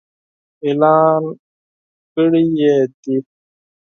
اعلان 0.65 1.23
کړي 2.13 2.43
يې 2.59 2.75
دي. 3.01 3.17